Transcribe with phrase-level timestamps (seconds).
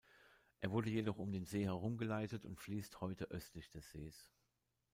[0.61, 4.31] Er wurde jedoch um den See herumgeleitet und fließt heute östlich des Sees.